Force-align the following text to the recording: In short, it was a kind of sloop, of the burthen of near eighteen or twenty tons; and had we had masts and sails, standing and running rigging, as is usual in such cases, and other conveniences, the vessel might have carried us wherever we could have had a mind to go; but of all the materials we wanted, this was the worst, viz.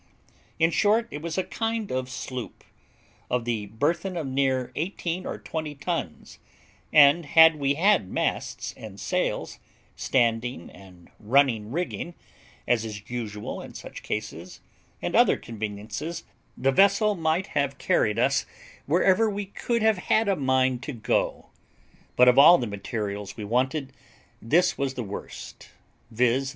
In 0.57 0.71
short, 0.71 1.07
it 1.11 1.21
was 1.21 1.37
a 1.37 1.43
kind 1.43 1.91
of 1.91 2.09
sloop, 2.09 2.63
of 3.29 3.45
the 3.45 3.67
burthen 3.67 4.17
of 4.17 4.25
near 4.25 4.71
eighteen 4.75 5.27
or 5.27 5.37
twenty 5.37 5.75
tons; 5.75 6.39
and 6.91 7.23
had 7.23 7.57
we 7.57 7.75
had 7.75 8.09
masts 8.09 8.73
and 8.75 8.99
sails, 8.99 9.59
standing 9.95 10.71
and 10.71 11.11
running 11.19 11.71
rigging, 11.71 12.15
as 12.67 12.83
is 12.83 13.07
usual 13.11 13.61
in 13.61 13.75
such 13.75 14.01
cases, 14.01 14.59
and 15.03 15.15
other 15.15 15.37
conveniences, 15.37 16.23
the 16.57 16.71
vessel 16.71 17.13
might 17.13 17.45
have 17.53 17.77
carried 17.77 18.17
us 18.17 18.47
wherever 18.87 19.29
we 19.29 19.45
could 19.45 19.83
have 19.83 19.99
had 19.99 20.27
a 20.27 20.35
mind 20.35 20.81
to 20.81 20.93
go; 20.93 21.49
but 22.15 22.27
of 22.27 22.39
all 22.39 22.57
the 22.57 22.65
materials 22.65 23.37
we 23.37 23.43
wanted, 23.43 23.93
this 24.41 24.79
was 24.79 24.95
the 24.95 25.03
worst, 25.03 25.69
viz. 26.09 26.49